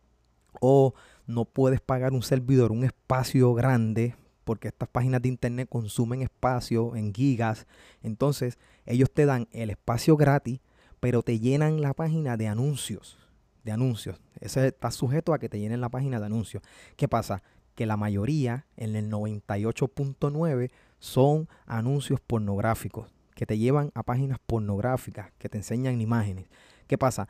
o 0.60 0.94
no 1.26 1.44
puedes 1.44 1.80
pagar 1.80 2.12
un 2.12 2.22
servidor, 2.22 2.72
un 2.72 2.84
espacio 2.84 3.54
grande 3.54 4.14
porque 4.44 4.68
estas 4.68 4.88
páginas 4.88 5.20
de 5.22 5.28
internet 5.28 5.68
consumen 5.68 6.22
espacio 6.22 6.94
en 6.94 7.12
gigas. 7.12 7.66
Entonces, 8.02 8.58
ellos 8.84 9.10
te 9.12 9.26
dan 9.26 9.48
el 9.50 9.70
espacio 9.70 10.16
gratis, 10.16 10.60
pero 11.00 11.24
te 11.24 11.40
llenan 11.40 11.80
la 11.80 11.94
página 11.94 12.36
de 12.36 12.46
anuncios. 12.46 13.18
De 13.64 13.72
anuncios. 13.72 14.20
Ese 14.38 14.68
está 14.68 14.92
sujeto 14.92 15.34
a 15.34 15.40
que 15.40 15.48
te 15.48 15.58
llenen 15.58 15.80
la 15.80 15.88
página 15.88 16.20
de 16.20 16.26
anuncios. 16.26 16.62
¿Qué 16.96 17.08
pasa? 17.08 17.42
Que 17.74 17.86
la 17.86 17.96
mayoría, 17.96 18.66
en 18.76 18.94
el 18.94 19.10
98.9, 19.10 20.70
son 21.00 21.48
anuncios 21.66 22.20
pornográficos 22.20 23.16
que 23.36 23.46
te 23.46 23.58
llevan 23.58 23.92
a 23.94 24.02
páginas 24.02 24.38
pornográficas, 24.46 25.30
que 25.38 25.48
te 25.48 25.58
enseñan 25.58 26.00
imágenes. 26.00 26.46
¿Qué 26.86 26.96
pasa? 26.96 27.28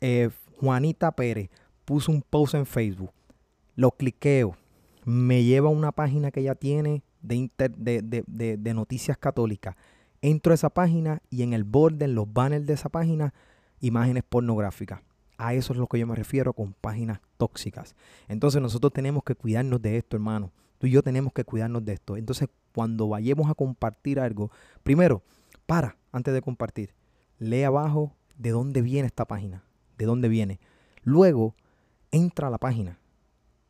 Eh, 0.00 0.28
Juanita 0.58 1.12
Pérez 1.12 1.50
puso 1.84 2.12
un 2.12 2.22
post 2.22 2.54
en 2.54 2.66
Facebook, 2.66 3.12
lo 3.76 3.90
cliqueo, 3.90 4.56
me 5.04 5.44
lleva 5.44 5.68
a 5.68 5.72
una 5.72 5.92
página 5.92 6.30
que 6.30 6.40
ella 6.40 6.54
tiene 6.54 7.02
de, 7.22 7.50
de, 7.56 8.56
de, 8.56 8.74
noticias 8.74 9.16
católicas. 9.18 9.76
Entro 10.20 10.52
a 10.52 10.54
esa 10.54 10.70
página 10.70 11.20
y 11.30 11.42
en 11.42 11.52
el 11.52 11.64
borde, 11.64 12.04
en 12.04 12.14
los 12.14 12.32
banners 12.32 12.66
de 12.66 12.74
esa 12.74 12.88
página, 12.88 13.34
imágenes 13.80 14.22
pornográficas. 14.28 15.00
A 15.38 15.54
eso 15.54 15.72
es 15.72 15.78
lo 15.78 15.88
que 15.88 15.98
yo 15.98 16.06
me 16.06 16.14
refiero 16.14 16.52
con 16.52 16.72
páginas 16.72 17.20
tóxicas. 17.36 17.96
Entonces 18.28 18.62
nosotros 18.62 18.92
tenemos 18.92 19.24
que 19.24 19.34
cuidarnos 19.34 19.82
de 19.82 19.96
esto, 19.96 20.16
hermano. 20.16 20.52
Tú 20.78 20.86
y 20.86 20.90
yo 20.92 21.02
tenemos 21.02 21.32
que 21.32 21.44
cuidarnos 21.44 21.84
de 21.84 21.94
esto. 21.94 22.16
Entonces, 22.16 22.48
cuando 22.74 23.08
vayamos 23.08 23.50
a 23.50 23.54
compartir 23.54 24.20
algo, 24.20 24.50
primero, 24.82 25.22
para 25.66 25.96
antes 26.12 26.34
de 26.34 26.42
compartir. 26.42 26.94
Lee 27.38 27.62
abajo 27.62 28.12
de 28.36 28.50
dónde 28.50 28.82
viene 28.82 29.06
esta 29.06 29.24
página, 29.24 29.64
de 29.98 30.06
dónde 30.06 30.28
viene. 30.28 30.60
Luego, 31.02 31.54
entra 32.12 32.46
a 32.46 32.50
la 32.50 32.58
página. 32.58 32.98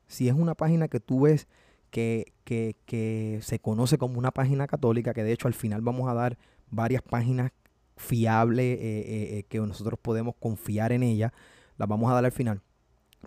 Si 0.06 0.28
es 0.28 0.34
una 0.34 0.54
página 0.54 0.88
que 0.88 1.00
tú 1.00 1.22
ves 1.22 1.48
que, 1.90 2.32
que, 2.44 3.40
se 3.42 3.58
conoce 3.58 3.98
como 3.98 4.18
una 4.18 4.30
página 4.30 4.66
católica, 4.66 5.14
que 5.14 5.24
de 5.24 5.32
hecho 5.32 5.48
al 5.48 5.54
final 5.54 5.80
vamos 5.80 6.10
a 6.10 6.14
dar 6.14 6.36
varias 6.70 7.02
páginas 7.02 7.52
fiables 7.96 8.78
eh, 8.78 8.80
eh, 8.80 9.38
eh, 9.38 9.42
que 9.48 9.58
nosotros 9.60 9.98
podemos 10.00 10.34
confiar 10.38 10.92
en 10.92 11.02
ellas, 11.02 11.32
las 11.76 11.88
vamos 11.88 12.10
a 12.10 12.14
dar 12.14 12.24
al 12.24 12.32
final. 12.32 12.60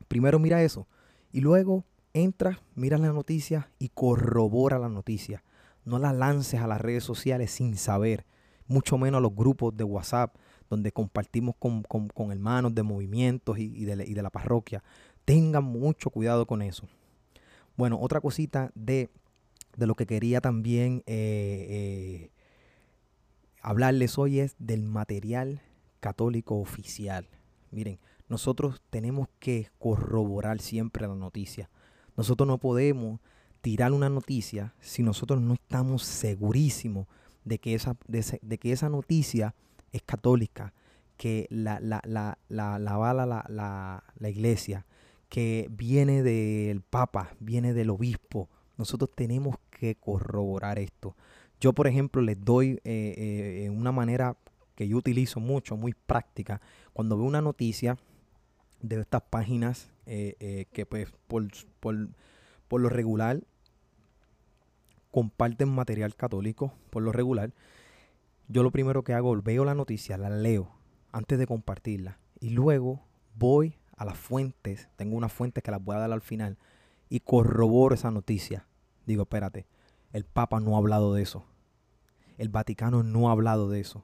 Primero 0.08 0.40
mira 0.40 0.62
eso 0.62 0.88
y 1.32 1.42
luego 1.42 1.86
entra, 2.14 2.60
mira 2.76 2.98
la 2.98 3.14
noticia 3.14 3.70
y 3.80 3.90
corrobora 3.90 4.80
la 4.80 4.90
noticia. 4.90 5.44
No 5.86 6.00
la 6.00 6.14
lances 6.14 6.60
a 6.60 6.68
las 6.68 6.82
redes 6.82 7.04
sociales 7.04 7.52
sin 7.52 7.78
saber, 7.78 8.26
mucho 8.68 8.98
menos 8.98 9.20
a 9.20 9.22
los 9.22 9.36
grupos 9.36 9.78
de 9.78 9.84
WhatsApp 9.84 10.36
donde 10.70 10.92
compartimos 10.92 11.56
con, 11.58 12.32
hermanos 12.32 12.74
de 12.76 12.84
movimientos 12.84 13.58
y, 13.60 13.86
de, 13.86 14.22
la 14.22 14.30
parroquia. 14.30 14.84
Tengan 15.26 15.64
mucho 15.64 16.10
cuidado 16.10 16.46
con 16.46 16.62
eso. 16.62 16.88
Bueno, 17.78 18.00
otra 18.00 18.22
cosita 18.22 18.72
de, 18.76 19.10
lo 19.78 19.96
que 19.96 20.06
quería 20.06 20.42
también 20.42 21.04
eh, 21.06 21.68
eh, 21.70 22.32
hablarles 23.62 24.18
hoy 24.18 24.40
es 24.40 24.56
del 24.60 24.84
material 24.84 25.62
católico 26.00 26.56
oficial. 26.60 27.28
Miren, 27.72 28.00
nosotros 28.30 28.82
tenemos 28.90 29.28
que 29.40 29.70
corroborar 29.80 30.60
siempre 30.60 31.08
la 31.08 31.16
noticia. 31.16 31.70
Nosotros 32.16 32.48
no 32.48 32.58
podemos 32.58 33.20
tirar 33.62 33.92
una 33.94 34.10
noticia 34.10 34.74
si 34.80 35.04
nosotros 35.04 35.42
no 35.42 35.56
estamos 35.56 36.04
segurísimos 36.04 37.08
de 37.44 37.60
que 37.60 37.74
esa, 37.74 37.98
de, 38.08 38.58
que 38.60 38.72
esa 38.72 38.90
noticia 38.90 39.56
es 39.96 40.04
católica, 40.04 40.74
que 41.18 41.48
la, 41.50 41.80
la, 41.80 42.02
la, 42.06 42.38
la, 42.50 42.78
la 42.80 42.92
avala 42.92 43.26
la, 43.26 44.04
la, 44.18 44.30
iglesia, 44.30 44.86
que 45.30 45.68
viene 45.72 46.24
del 46.24 46.82
Papa, 46.82 47.32
viene 47.40 47.74
del 47.74 47.90
obispo. 47.90 48.50
Nosotros 48.78 49.10
tenemos 49.16 49.56
que 49.70 49.96
corroborar 49.96 50.80
esto. 50.80 51.16
Yo, 51.60 51.74
por 51.74 51.88
ejemplo, 51.88 52.22
les 52.22 52.44
doy 52.44 52.80
eh, 52.84 53.64
eh, 53.64 53.70
una 53.70 53.92
manera 53.92 54.36
que 54.76 54.88
yo 54.88 54.98
utilizo 54.98 55.40
mucho, 55.40 55.78
muy 55.78 55.94
práctica, 55.94 56.62
cuando 56.94 57.18
veo 57.18 57.26
una 57.26 57.42
noticia 57.42 57.98
de 58.82 59.00
estas 59.00 59.22
páginas 59.22 59.90
eh, 60.06 60.36
eh, 60.40 60.66
que 60.72 60.86
pues 60.86 61.08
por, 61.28 61.48
por, 61.80 62.82
lo 62.82 62.90
regular 62.90 63.42
comparten 65.10 65.70
material 65.70 66.16
católico, 66.16 66.74
por 66.90 67.02
lo 67.02 67.12
regular, 67.12 67.52
yo 68.48 68.64
lo 68.64 68.72
primero 68.72 69.04
que 69.04 69.14
hago, 69.14 69.42
veo 69.42 69.66
la 69.66 69.76
noticia, 69.76 70.18
la 70.18 70.30
leo 70.30 70.72
antes 71.12 71.40
de 71.40 71.48
compartirla 71.48 72.20
y 72.40 72.50
luego 72.50 73.02
voy 73.36 73.78
a 73.98 74.06
las 74.06 74.18
fuentes, 74.18 74.90
tengo 74.96 75.16
unas 75.16 75.32
fuentes 75.32 75.64
que 75.64 75.72
las 75.72 75.84
voy 75.84 75.96
a 75.96 76.00
dar 76.00 76.12
al 76.12 76.22
final 76.22 76.58
y 77.10 77.22
corroboro 77.22 77.96
esa 77.96 78.12
noticia. 78.12 78.68
Digo, 79.06 79.24
espérate, 79.24 79.66
el 80.14 80.26
Papa 80.26 80.60
no 80.60 80.76
ha 80.76 80.80
hablado 80.80 81.14
de 81.14 81.22
eso. 81.22 81.46
El 82.38 82.50
Vaticano 82.50 83.04
no 83.04 83.30
ha 83.30 83.32
hablado 83.32 83.70
de 83.70 83.80
eso. 83.80 84.04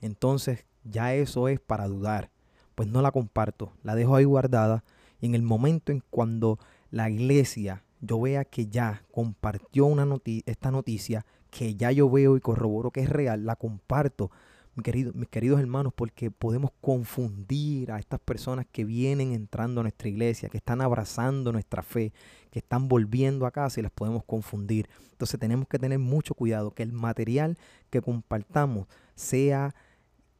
Entonces 0.00 0.66
ya 0.84 1.14
eso 1.14 1.48
es 1.48 1.60
para 1.60 1.88
dudar. 1.88 2.30
Pues 2.74 2.88
no 2.88 3.02
la 3.02 3.12
comparto, 3.12 3.72
la 3.82 3.94
dejo 3.94 4.16
ahí 4.16 4.24
guardada 4.24 4.84
en 5.20 5.34
el 5.34 5.42
momento 5.42 5.92
en 5.92 6.02
cuando 6.10 6.58
la 6.90 7.08
iglesia 7.10 7.84
yo 8.00 8.20
vea 8.20 8.44
que 8.44 8.66
ya 8.66 9.04
compartió 9.12 9.86
una 9.86 10.06
esta 10.46 10.70
noticia, 10.70 11.24
que 11.52 11.74
ya 11.76 11.92
yo 11.92 12.08
veo 12.08 12.38
y 12.38 12.40
corroboro 12.40 12.90
que 12.90 13.02
es 13.02 13.10
real, 13.10 13.44
la 13.44 13.56
comparto, 13.56 14.30
mis 14.74 15.28
queridos 15.28 15.60
hermanos, 15.60 15.92
porque 15.94 16.30
podemos 16.30 16.70
confundir 16.80 17.92
a 17.92 17.98
estas 17.98 18.20
personas 18.20 18.64
que 18.72 18.86
vienen 18.86 19.32
entrando 19.32 19.82
a 19.82 19.84
nuestra 19.84 20.08
iglesia, 20.08 20.48
que 20.48 20.56
están 20.56 20.80
abrazando 20.80 21.52
nuestra 21.52 21.82
fe, 21.82 22.14
que 22.50 22.60
están 22.60 22.88
volviendo 22.88 23.44
a 23.44 23.50
casa 23.50 23.78
y 23.78 23.82
las 23.82 23.92
podemos 23.92 24.24
confundir. 24.24 24.88
Entonces 25.10 25.38
tenemos 25.38 25.68
que 25.68 25.78
tener 25.78 25.98
mucho 25.98 26.34
cuidado 26.34 26.70
que 26.70 26.82
el 26.82 26.92
material 26.92 27.58
que 27.90 28.00
compartamos 28.00 28.88
sea 29.14 29.74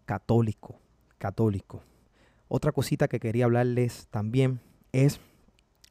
católico, 0.06 0.80
católico. 1.18 1.82
Otra 2.48 2.72
cosita 2.72 3.06
que 3.06 3.20
quería 3.20 3.44
hablarles 3.44 4.06
también 4.10 4.60
es 4.92 5.20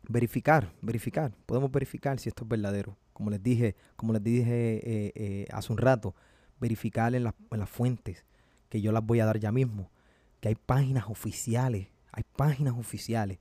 verificar, 0.10 0.74
verificar. 0.82 1.32
Podemos 1.46 1.72
verificar 1.72 2.20
si 2.20 2.30
esto 2.30 2.44
es 2.44 2.50
verdadero. 2.50 2.98
Como 3.14 3.30
les 3.30 3.42
dije, 3.42 3.76
como 3.96 4.14
les 4.14 4.24
dije 4.24 4.78
eh, 4.78 5.12
eh, 5.16 5.48
hace 5.52 5.72
un 5.72 5.78
rato, 5.78 6.16
verificar 6.60 7.14
en, 7.16 7.24
las 7.24 7.70
fuentes, 7.70 8.26
que 8.70 8.82
yo 8.82 8.92
las 8.92 9.06
voy 9.06 9.20
a 9.20 9.26
dar 9.26 9.40
ya 9.40 9.52
mismo. 9.52 9.92
Que 10.40 10.50
hay 10.50 10.56
páginas 10.56 11.06
oficiales, 11.08 11.88
hay 12.12 12.24
páginas 12.36 12.76
oficiales. 12.78 13.40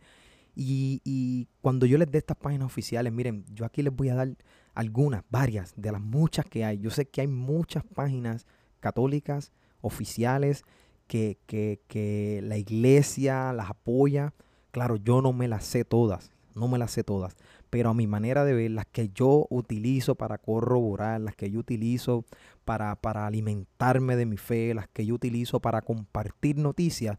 Y, 0.54 1.00
y, 1.04 1.48
cuando 1.62 1.86
yo 1.86 1.96
les 1.96 2.10
dé 2.10 2.18
estas 2.18 2.36
páginas 2.36 2.66
oficiales, 2.66 3.12
miren, 3.12 3.44
yo 3.52 3.64
aquí 3.64 3.82
les 3.82 3.94
voy 3.94 4.08
a 4.08 4.14
dar 4.14 4.36
algunas, 4.74 5.22
varias, 5.30 5.72
de 5.76 5.92
las 5.92 6.00
muchas 6.00 6.44
que 6.44 6.64
hay. 6.64 6.78
Yo 6.78 6.90
sé 6.90 7.06
que 7.06 7.20
hay 7.20 7.28
muchas 7.28 7.84
páginas 7.84 8.46
católicas 8.80 9.52
oficiales 9.80 10.64
que, 11.06 11.38
que, 11.46 11.80
que 11.88 12.40
la 12.42 12.58
iglesia 12.58 13.52
las 13.52 13.70
apoya 13.70 14.34
Claro, 14.70 14.96
yo 14.96 15.20
no 15.20 15.32
me 15.32 15.48
las 15.48 15.64
sé 15.64 15.84
todas, 15.84 16.30
no 16.54 16.68
me 16.68 16.78
las 16.78 16.92
sé 16.92 17.02
todas, 17.02 17.36
pero 17.70 17.90
a 17.90 17.94
mi 17.94 18.08
manera 18.08 18.44
de 18.44 18.52
ver, 18.52 18.72
las 18.72 18.86
que 18.86 19.08
yo 19.10 19.46
utilizo 19.48 20.16
para 20.16 20.38
corroborar, 20.38 21.20
las 21.20 21.36
que 21.36 21.50
yo 21.50 21.60
utilizo 21.60 22.24
para, 22.64 22.96
para 22.96 23.26
alimentarme 23.26 24.16
de 24.16 24.26
mi 24.26 24.36
fe, 24.36 24.74
las 24.74 24.88
que 24.88 25.06
yo 25.06 25.14
utilizo 25.14 25.60
para 25.60 25.80
compartir 25.80 26.58
noticias, 26.58 27.16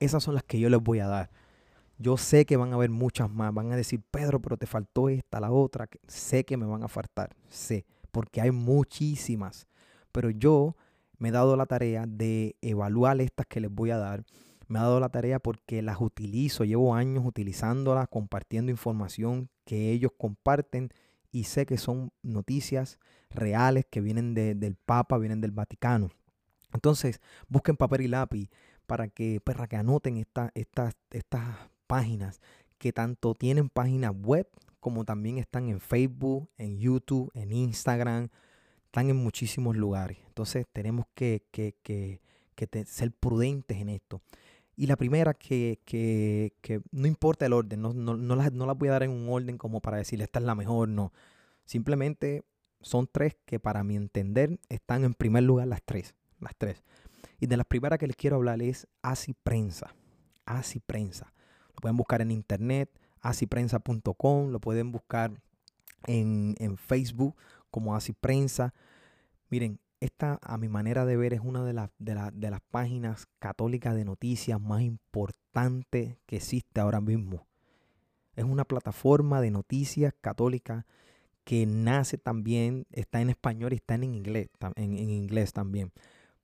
esas 0.00 0.22
son 0.22 0.34
las 0.34 0.42
que 0.42 0.58
yo 0.58 0.68
les 0.68 0.82
voy 0.82 0.98
a 0.98 1.06
dar. 1.06 1.30
Yo 1.96 2.16
sé 2.16 2.44
que 2.44 2.56
van 2.56 2.72
a 2.72 2.74
haber 2.74 2.90
muchas 2.90 3.30
más, 3.30 3.54
van 3.54 3.72
a 3.72 3.76
decir, 3.76 4.02
Pedro, 4.10 4.42
pero 4.42 4.56
te 4.56 4.66
faltó 4.66 5.08
esta, 5.08 5.38
la 5.38 5.52
otra, 5.52 5.88
sé 6.08 6.44
que 6.44 6.56
me 6.56 6.66
van 6.66 6.82
a 6.82 6.88
faltar, 6.88 7.36
sé, 7.48 7.86
porque 8.10 8.40
hay 8.40 8.50
muchísimas, 8.50 9.68
pero 10.10 10.30
yo 10.30 10.76
me 11.18 11.28
he 11.28 11.32
dado 11.32 11.56
la 11.56 11.66
tarea 11.66 12.04
de 12.06 12.56
evaluar 12.60 13.20
estas 13.20 13.46
que 13.46 13.60
les 13.60 13.70
voy 13.70 13.90
a 13.90 13.98
dar 13.98 14.24
me 14.68 14.78
ha 14.78 14.82
dado 14.82 15.00
la 15.00 15.08
tarea 15.08 15.38
porque 15.38 15.82
las 15.82 16.00
utilizo, 16.00 16.64
llevo 16.64 16.94
años 16.94 17.24
utilizándolas, 17.26 18.08
compartiendo 18.08 18.70
información 18.70 19.48
que 19.64 19.90
ellos 19.90 20.12
comparten 20.16 20.90
y 21.30 21.44
sé 21.44 21.66
que 21.66 21.78
son 21.78 22.12
noticias 22.22 22.98
reales 23.30 23.84
que 23.90 24.00
vienen 24.00 24.34
del 24.34 24.76
Papa, 24.76 25.18
vienen 25.18 25.40
del 25.40 25.50
Vaticano. 25.50 26.10
Entonces, 26.72 27.20
busquen 27.48 27.76
papel 27.76 28.02
y 28.02 28.08
lápiz 28.08 28.50
para 28.86 29.08
que, 29.08 29.40
para 29.40 29.66
que 29.66 29.76
anoten 29.76 30.16
estas 30.16 31.56
páginas 31.86 32.40
que 32.78 32.92
tanto 32.92 33.34
tienen 33.34 33.68
páginas 33.68 34.12
web 34.14 34.48
como 34.80 35.04
también 35.04 35.38
están 35.38 35.68
en 35.70 35.80
Facebook, 35.80 36.50
en 36.58 36.78
YouTube, 36.78 37.30
en 37.34 37.52
Instagram, 37.52 38.28
están 38.84 39.08
en 39.08 39.16
muchísimos 39.16 39.76
lugares. 39.76 40.18
Entonces 40.26 40.66
tenemos 40.72 41.06
que, 41.14 41.42
que, 41.50 41.74
que, 41.82 42.20
que 42.54 42.84
ser 42.84 43.10
prudentes 43.12 43.78
en 43.78 43.88
esto. 43.88 44.20
Y 44.76 44.86
la 44.86 44.96
primera 44.96 45.34
que, 45.34 45.80
que, 45.84 46.52
que 46.60 46.80
no 46.90 47.06
importa 47.06 47.46
el 47.46 47.52
orden, 47.52 47.80
no, 47.80 47.92
no, 47.92 48.16
no, 48.16 48.36
las, 48.36 48.52
no 48.52 48.72
voy 48.74 48.88
a 48.88 48.92
dar 48.92 49.02
en 49.04 49.10
un 49.10 49.28
orden 49.28 49.56
como 49.58 49.80
para 49.80 49.98
decirle 49.98 50.24
esta 50.24 50.40
es 50.40 50.44
la 50.44 50.54
mejor, 50.54 50.88
no. 50.88 51.12
Simplemente 51.64 52.44
son 52.80 53.08
tres 53.10 53.36
que 53.46 53.58
para 53.60 53.84
mi 53.84 53.96
entender 53.96 54.58
están 54.68 55.04
en 55.04 55.14
primer 55.14 55.42
lugar 55.42 55.68
las 55.68 55.82
tres, 55.82 56.14
las 56.40 56.54
tres. 56.56 56.82
Y 57.40 57.46
de 57.46 57.56
las 57.56 57.66
primeras 57.66 57.98
que 57.98 58.06
les 58.06 58.16
quiero 58.16 58.36
hablar 58.36 58.62
es 58.62 58.86
Así 59.02 59.34
Prensa, 59.34 59.94
Así 60.44 60.80
Prensa. 60.80 61.32
Lo 61.74 61.76
pueden 61.80 61.96
buscar 61.96 62.20
en 62.20 62.30
internet, 62.30 62.90
asiprensa.com, 63.20 64.50
lo 64.50 64.60
pueden 64.60 64.92
buscar 64.92 65.32
en, 66.06 66.76
Facebook 66.76 67.34
como 67.70 67.96
Así 67.96 68.12
Prensa. 68.12 68.74
Miren, 69.50 69.78
esta 70.04 70.38
a 70.42 70.58
mi 70.58 70.68
manera 70.68 71.04
de 71.04 71.16
ver 71.16 71.32
es 71.34 71.40
una 71.40 71.64
de, 71.64 71.72
las 71.72 71.90
de, 71.98 72.14
de 72.34 72.50
las 72.50 72.60
páginas 72.60 73.26
católicas 73.38 73.94
de 73.94 74.04
noticias 74.04 74.60
más 74.60 74.82
importantes 74.82 76.18
que 76.26 76.36
existe 76.36 76.80
ahora 76.80 77.00
mismo. 77.00 77.46
Es 78.36 78.44
una 78.44 78.64
plataforma 78.64 79.40
de 79.40 79.50
noticias 79.50 80.12
católicas 80.20 80.84
que 81.44 81.66
nace 81.66 82.18
también, 82.18 82.86
está 82.90 83.20
en 83.20 83.30
español 83.30 83.72
y 83.72 83.76
está 83.76 83.94
en 83.94 84.04
inglés, 84.04 84.48
en, 84.76 84.98
inglés 84.98 85.52
también. 85.52 85.92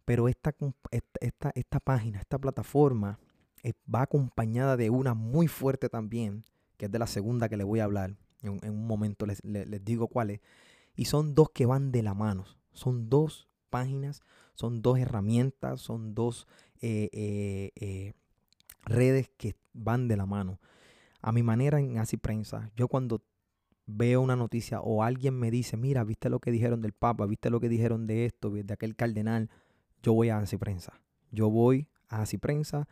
Pero 0.05 0.29
esta, 0.29 0.55
esta, 0.91 1.53
esta, 1.55 1.81
página, 1.81 2.21
esta 2.21 2.39
plataforma, 2.39 3.19
eh, 3.63 3.73
va 3.93 4.03
acompañada 4.03 4.77
de 4.77 4.91
una 4.91 5.15
muy 5.15 5.49
fuerte 5.49 5.89
también, 5.89 6.45
que 6.77 6.87
es 6.87 6.93
de 6.93 6.99
la 6.99 7.07
segunda 7.07 7.49
que 7.49 7.57
les 7.57 7.67
voy 7.67 7.81
a 7.81 7.85
hablar. 7.85 8.17
En, 8.43 8.59
un 8.63 8.87
momento 8.87 9.27
les, 9.27 9.41
digo 9.85 10.09
cuál 10.09 10.31
es. 10.31 10.41
Y 10.95 11.07
son 11.07 11.35
dos 11.35 11.51
que 11.51 11.67
van 11.67 11.93
de 11.93 12.03
la 12.03 12.15
mano. 12.15 12.45
Son 12.73 13.09
dos 13.09 13.49
páginas, 13.71 14.23
son 14.55 14.83
dos 14.83 14.99
herramientas, 14.99 15.81
son 15.81 16.15
dos 16.15 16.47
eh, 16.83 17.09
eh, 17.77 18.13
redes 18.85 19.31
que 19.37 19.57
van 19.73 20.09
de 20.09 20.17
la 20.17 20.27
mano. 20.27 20.61
A 21.23 21.33
mi 21.33 21.43
manera 21.43 21.81
en 21.81 21.99
Así 21.99 22.17
Prensa, 22.17 22.71
yo 22.77 22.89
cuando 22.89 23.23
veo 23.87 24.21
una 24.21 24.37
noticia 24.37 24.81
o 24.81 25.03
alguien 25.03 25.39
me 25.39 25.51
dice, 25.51 25.77
mira, 25.77 26.05
viste 26.05 26.29
lo 26.29 26.41
que 26.41 26.51
dijeron 26.51 26.81
del 26.81 26.93
Papa, 26.93 27.27
viste 27.27 27.51
lo 27.51 27.61
que 27.61 27.69
dijeron 27.69 28.07
de 28.07 28.27
esto, 28.27 28.51
de 28.51 28.73
aquel 28.73 28.97
cardenal, 28.97 29.51
yo 30.03 30.15
voy 30.15 30.29
a 30.31 30.39
Así 30.39 30.57
Prensa. 30.57 31.01
Yo 31.31 31.51
voy 31.51 31.89
a 32.09 32.23
Así 32.23 32.39
Prensa, 32.39 32.89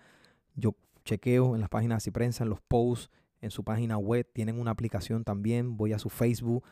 yo 0.54 0.74
chequeo 1.04 1.54
en 1.54 1.60
las 1.60 1.70
páginas 1.70 1.96
de 1.96 1.98
Así 1.98 2.10
Prensa, 2.10 2.44
en 2.44 2.50
los 2.50 2.60
posts, 2.60 3.10
en 3.40 3.50
su 3.50 3.64
página 3.64 3.98
web, 3.98 4.28
tienen 4.32 4.58
una 4.58 4.72
aplicación 4.72 5.24
también, 5.24 5.76
voy 5.76 5.92
a 5.92 5.98
su 5.98 6.08
Facebook 6.08 6.64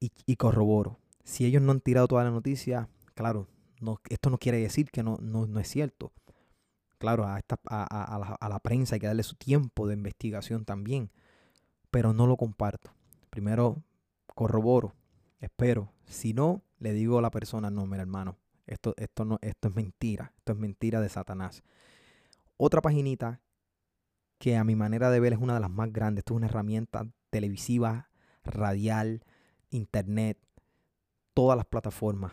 y, 0.00 0.36
corroboro. 0.36 0.98
Si 1.24 1.44
ellos 1.44 1.62
no 1.62 1.72
han 1.72 1.80
tirado 1.80 2.06
toda 2.08 2.24
la 2.24 2.30
noticia, 2.30 2.88
claro, 3.18 3.48
no, 3.80 4.00
esto 4.10 4.30
no 4.30 4.38
quiere 4.38 4.58
decir 4.58 4.92
que 4.92 5.02
no, 5.02 5.18
no, 5.20 5.58
es 5.58 5.66
cierto. 5.66 6.12
Claro, 6.98 7.26
a, 7.26 7.36
esta, 7.38 7.58
a, 7.64 8.16
la, 8.16 8.36
a 8.40 8.48
la 8.48 8.60
prensa 8.60 8.94
hay 8.94 9.00
que 9.00 9.08
darle 9.08 9.24
su 9.24 9.34
tiempo 9.34 9.88
de 9.88 9.94
investigación 9.94 10.64
también, 10.64 11.10
pero 11.90 12.12
no 12.12 12.28
lo 12.28 12.36
comparto. 12.36 12.92
Primero 13.28 13.82
corroboro, 14.36 14.94
espero. 15.40 15.92
Si 16.06 16.32
no, 16.32 16.62
le 16.78 16.92
digo 16.92 17.18
a 17.18 17.22
la 17.22 17.32
persona, 17.32 17.70
no, 17.70 17.86
mira 17.86 18.02
hermano, 18.02 18.36
esto, 18.68 18.94
esto, 18.96 19.24
no, 19.24 19.38
esto 19.42 19.66
es 19.66 19.74
mentira, 19.74 20.32
esto 20.38 20.52
es 20.52 20.58
mentira 20.58 21.00
de 21.00 21.08
Satanás. 21.08 21.64
Otra 22.56 22.80
paginita 22.80 23.40
que 24.38 24.56
a 24.56 24.62
mi 24.62 24.76
manera 24.76 25.10
de 25.10 25.18
ver 25.18 25.32
es 25.32 25.40
una 25.40 25.54
de 25.54 25.60
las 25.60 25.70
más 25.70 25.92
grandes, 25.92 26.20
esto 26.20 26.34
es 26.34 26.36
una 26.36 26.46
herramienta 26.46 27.04
televisiva, 27.30 28.10
radial, 28.44 29.24
internet, 29.70 30.38
todas 31.34 31.56
las 31.56 31.66
plataformas. 31.66 32.32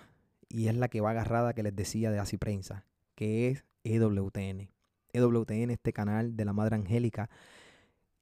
Y 0.56 0.70
es 0.70 0.76
la 0.78 0.88
que 0.88 1.02
va 1.02 1.10
agarrada 1.10 1.54
que 1.54 1.64
les 1.64 1.76
decía 1.76 2.12
de 2.12 2.20
Así 2.20 2.38
Prensa, 2.38 2.86
que 3.14 3.50
es 3.50 3.66
EWTN. 3.84 4.70
EWTN, 5.12 5.70
este 5.70 5.92
canal 5.92 6.38
de 6.38 6.46
la 6.46 6.54
Madre 6.54 6.78
Angélica, 6.78 7.30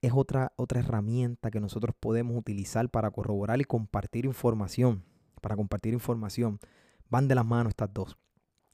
es 0.01 0.13
otra, 0.15 0.51
otra 0.55 0.79
herramienta 0.79 1.51
que 1.51 1.59
nosotros 1.59 1.95
podemos 1.99 2.35
utilizar 2.35 2.89
para 2.89 3.11
corroborar 3.11 3.61
y 3.61 3.65
compartir 3.65 4.25
información. 4.25 5.03
Para 5.41 5.55
compartir 5.55 5.93
información. 5.93 6.59
Van 7.07 7.27
de 7.27 7.35
las 7.35 7.45
manos 7.45 7.69
estas 7.69 7.93
dos. 7.93 8.17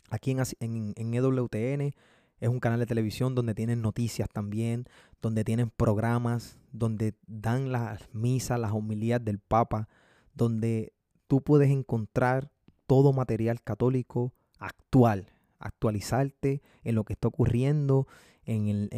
Aquí 0.10 0.32
en, 0.32 0.40
en, 0.62 0.94
en 0.96 1.14
EWTN 1.14 1.94
es 2.40 2.48
un 2.48 2.62
canal 2.62 2.80
de 2.80 2.86
televisión 2.86 3.36
donde 3.36 3.56
tienen 3.56 3.82
noticias 3.82 4.30
también, 4.30 4.86
donde 5.22 5.44
tienen 5.44 5.70
programas, 5.70 6.58
donde 6.72 7.14
dan 7.28 7.74
las 7.74 8.08
misas, 8.14 8.58
las 8.58 8.72
homilías 8.72 9.22
del 9.22 9.40
Papa, 9.40 9.90
donde 10.34 10.94
tú 11.28 11.42
puedes 11.42 11.70
encontrar 11.70 12.50
todo 12.90 13.14
material 13.14 13.62
católico 13.62 14.34
actual, 14.58 15.28
actualizarte 15.60 16.64
en 16.84 16.96
lo 16.96 17.04
que 17.04 17.14
está 17.14 17.28
ocurriendo 17.28 18.08
en, 18.46 18.90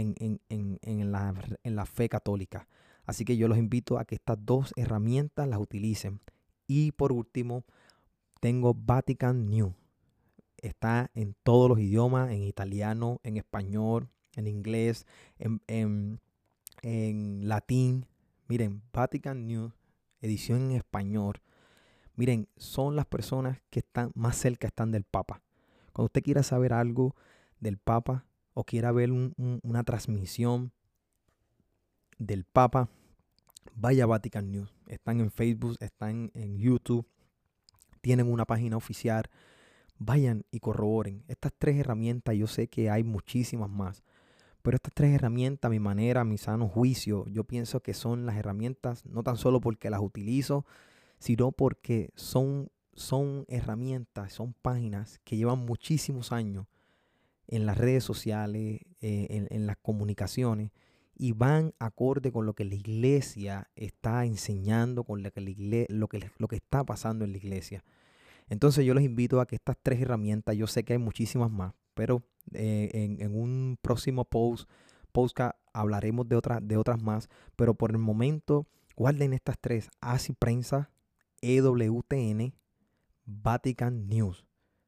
la, 1.12 1.86
fe 1.86 2.08
católica. 2.08 2.70
Así 3.04 3.26
que 3.26 3.36
yo 3.36 3.50
los 3.50 3.58
invito 3.58 4.00
a 4.00 4.06
que 4.06 4.16
estas 4.16 4.38
dos 4.46 4.72
herramientas 4.78 5.46
las 5.46 5.60
utilicen. 5.60 6.22
Y 6.68 6.94
por 6.94 7.12
último, 7.12 7.66
tengo 8.40 8.74
Vatican 8.74 9.50
New. 9.50 9.74
Está 10.56 11.12
en 11.14 11.36
todos 11.44 11.68
los 11.68 11.78
idiomas, 11.78 12.32
en 12.32 12.44
italiano, 12.44 13.20
en 13.24 13.36
español, 13.36 14.08
en 14.38 14.48
inglés, 14.48 15.06
en, 15.38 15.60
en, 16.82 17.50
latín. 17.50 18.06
Miren, 18.48 18.82
Vatican 18.94 19.48
New, 19.48 19.74
edición 20.22 20.72
en 20.72 20.78
español. 20.78 21.42
Miren, 22.16 22.48
son 22.58 22.96
las 22.96 23.06
personas 23.06 23.60
que 23.70 23.80
están 23.80 24.12
más 24.16 24.38
cerca 24.38 24.68
están 24.68 24.92
del 24.92 25.04
Papa. 25.04 25.42
Cuando 25.94 26.06
usted 26.06 26.24
quiera 26.24 26.44
saber 26.44 26.74
algo 26.74 27.16
del 27.60 27.78
Papa, 27.78 28.26
o 28.54 28.64
quiera 28.64 28.92
ver 28.92 29.12
una 29.12 29.84
transmisión 29.84 30.72
del 32.18 32.44
Papa, 32.44 32.90
vaya 33.76 34.04
a 34.04 34.08
Vatican 34.08 34.52
News. 34.52 34.74
Están 34.88 35.22
en 35.22 35.32
Facebook, 35.32 35.78
están 35.80 36.32
en 36.34 36.58
YouTube, 36.58 37.06
tienen 38.02 38.32
una 38.32 38.46
página 38.46 38.78
oficial. 38.78 39.26
Vayan 39.98 40.44
y 40.52 40.60
corroboren. 40.60 41.24
Estas 41.28 41.54
tres 41.58 41.78
herramientas, 41.78 42.36
yo 42.36 42.48
sé 42.48 42.68
que 42.68 42.90
hay 42.90 43.04
muchísimas 43.04 43.70
más, 43.70 44.04
pero 44.64 44.76
estas 44.76 44.94
tres 44.94 45.14
herramientas, 45.14 45.70
mi 45.70 45.80
manera, 45.80 46.24
mi 46.24 46.38
sano 46.38 46.68
juicio, 46.68 47.26
yo 47.28 47.44
pienso 47.44 47.82
que 47.82 47.94
son 47.94 48.26
las 48.26 48.36
herramientas, 48.36 49.06
no 49.06 49.22
tan 49.22 49.38
solo 49.38 49.62
porque 49.62 49.92
las 49.92 50.02
utilizo, 50.02 50.66
sino 51.22 51.52
porque 51.52 52.10
son, 52.16 52.72
son 52.94 53.46
herramientas, 53.48 54.34
son 54.34 54.56
páginas 54.60 55.20
que 55.24 55.38
llevan 55.38 55.60
muchísimos 55.60 56.32
años 56.32 56.66
en 57.48 57.68
las 57.68 57.78
redes 57.78 58.04
sociales, 58.04 58.82
eh, 59.02 59.48
en, 59.52 59.68
las 59.68 59.78
comunicaciones, 59.78 60.72
y 61.16 61.34
van 61.34 61.76
acorde 61.78 62.32
con 62.32 62.48
lo 62.48 62.56
que 62.56 62.66
la 62.66 62.74
iglesia 62.74 63.70
está 63.76 64.26
enseñando, 64.26 65.04
con 65.04 65.22
lo 65.22 65.30
que, 65.30 65.42
la 65.42 65.86
lo, 65.90 66.08
que, 66.08 66.32
lo 66.40 66.48
que 66.48 66.56
está 66.56 66.84
pasando 66.84 67.24
en 67.24 67.34
la 67.34 67.38
iglesia. 67.38 67.84
Entonces 68.50 68.84
yo 68.84 68.96
les 68.96 69.04
invito 69.04 69.40
a 69.40 69.46
que 69.46 69.56
estas 69.56 69.78
tres 69.82 70.02
herramientas, 70.02 70.58
yo 70.58 70.66
sé 70.66 70.84
que 70.84 70.94
hay 70.94 71.00
muchísimas 71.00 71.52
más, 71.52 71.76
pero 71.94 72.24
eh, 72.54 72.90
en, 73.20 73.36
un 73.36 73.78
próximo 73.80 74.26
post, 74.26 74.68
hablaremos 75.72 76.28
de, 76.28 76.36
otras 76.36 76.68
de 76.68 76.78
otras 76.78 77.00
más, 77.00 77.30
pero 77.56 77.76
por 77.76 77.92
el 77.92 78.00
momento 78.00 78.66
guarden 78.96 79.34
estas 79.34 79.58
tres, 79.60 79.90
ASI 80.00 80.34
Prensa, 80.34 80.91
EWTN, 81.42 82.54
Vatican 83.26 84.08
News. 84.08 84.46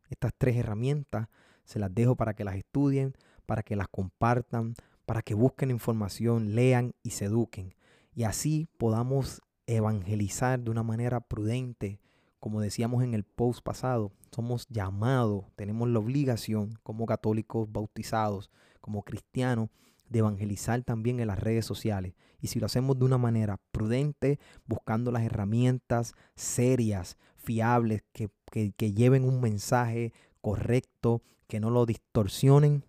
Estas 0.10 0.34
tres 0.38 0.56
herramientas 0.56 1.28
se 1.66 1.80
las 1.80 1.94
dejo 1.94 2.16
para 2.16 2.36
que 2.36 2.44
las 2.44 2.56
estudien, 2.56 3.14
para 3.46 3.64
que 3.64 3.76
las 3.76 3.88
compartan, 3.88 4.76
para 5.06 5.22
que 5.22 5.34
busquen 5.34 5.72
información, 5.72 6.56
lean 6.56 6.94
y 7.04 7.12
se 7.12 7.26
eduquen. 7.26 7.76
Y 8.14 8.24
así 8.24 8.70
podamos 8.78 9.42
evangelizar 9.66 10.60
de 10.60 10.72
una 10.72 10.84
manera 10.84 11.22
prudente. 11.22 12.00
Como 12.40 12.62
decíamos 12.62 13.04
en 13.04 13.14
el 13.14 13.24
post 13.24 13.64
pasado, 13.64 14.12
somos 14.32 14.68
llamados, 14.70 15.46
tenemos 15.56 15.90
la 15.90 16.00
obligación 16.00 16.78
como 16.84 17.06
católicos 17.06 17.72
bautizados, 17.72 18.52
como 18.82 19.04
cristianos, 19.04 19.70
de 20.10 20.20
evangelizar 20.20 20.82
también 20.84 21.20
en 21.20 21.28
las 21.28 21.40
redes 21.40 21.66
sociales. 21.66 22.14
Y 22.40 22.48
si 22.48 22.60
lo 22.60 22.66
hacemos 22.66 23.00
de 23.00 23.06
una 23.06 23.18
manera 23.18 23.60
prudente, 23.72 24.40
buscando 24.66 25.12
las 25.12 25.24
herramientas 25.24 26.14
serias, 26.36 27.18
fiables, 27.36 28.04
que, 28.12 28.30
que 28.52 28.94
lleven 28.94 29.24
un 29.24 29.42
mensaje 29.42 30.14
correcto, 30.42 31.22
que 31.48 31.60
no 31.60 31.70
lo 31.70 31.86
distorsionen, 31.86 32.84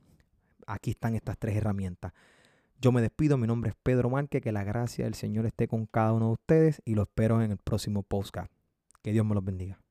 aquí 0.67 0.91
están 0.91 1.15
estas 1.15 1.39
tres 1.39 1.57
herramientas. 1.57 2.13
Yo 2.81 2.93
me 2.93 3.01
despido, 3.01 3.39
mi 3.39 3.47
nombre 3.47 3.71
es 3.71 3.77
Pedro 3.83 4.11
Márquez, 4.11 4.43
que 4.43 4.53
la 4.53 4.65
gracia 4.65 5.05
del 5.05 5.15
Señor 5.15 5.47
esté 5.47 5.69
con 5.69 5.87
cada 5.87 6.13
uno 6.13 6.27
de 6.27 6.33
ustedes 6.33 6.83
y 6.85 6.95
lo 6.95 7.03
espero 7.03 7.41
en 7.43 7.53
el 7.53 7.59
próximo 7.59 8.03
podcast. 8.03 8.51
Que 9.03 9.13
Dios 9.13 9.25
me 9.25 9.35
los 9.35 9.45
bendiga. 9.45 9.84